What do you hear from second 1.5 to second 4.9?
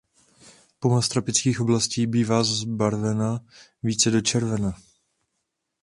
oblastí bývá zbarvena více do červena.